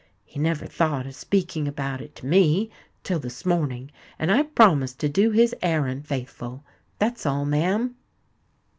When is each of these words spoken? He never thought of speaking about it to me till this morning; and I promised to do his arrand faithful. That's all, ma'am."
He 0.25 0.39
never 0.39 0.65
thought 0.65 1.05
of 1.05 1.13
speaking 1.13 1.67
about 1.67 2.01
it 2.01 2.15
to 2.15 2.25
me 2.25 2.71
till 3.03 3.19
this 3.19 3.45
morning; 3.45 3.91
and 4.17 4.31
I 4.31 4.41
promised 4.41 4.97
to 5.01 5.09
do 5.09 5.29
his 5.29 5.53
arrand 5.61 6.07
faithful. 6.07 6.63
That's 6.97 7.23
all, 7.23 7.45
ma'am." 7.45 7.95